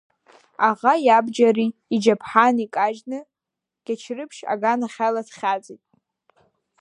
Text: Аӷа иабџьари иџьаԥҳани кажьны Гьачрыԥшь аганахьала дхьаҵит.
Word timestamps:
Аӷа 0.67 0.93
иабџьари 1.05 1.67
иџьаԥҳани 1.93 2.71
кажьны 2.75 3.19
Гьачрыԥшь 3.85 4.41
аганахьала 4.53 5.21
дхьаҵит. 5.27 5.81